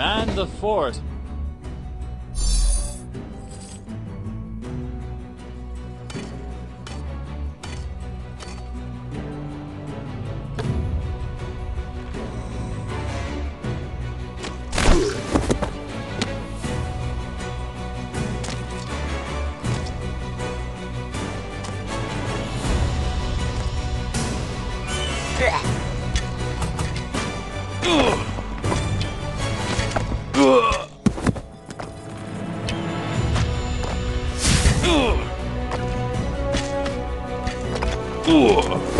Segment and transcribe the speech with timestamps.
[0.00, 0.98] Man the fort.
[38.30, 38.99] Exato!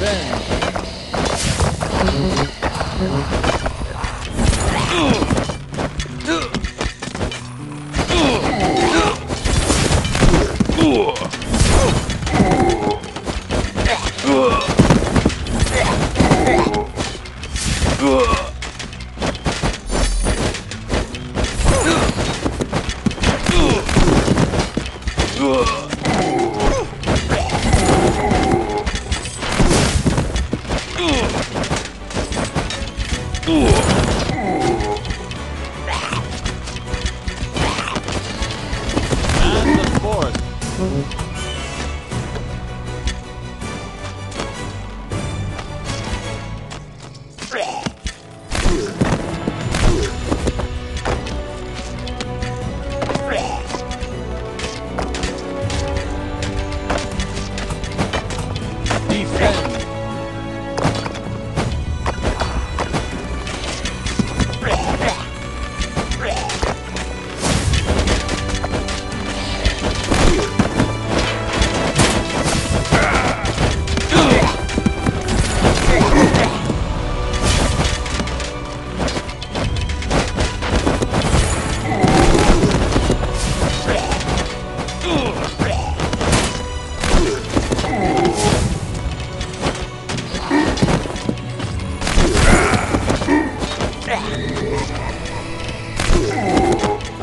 [0.00, 0.59] fort.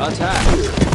[0.00, 0.87] Attack.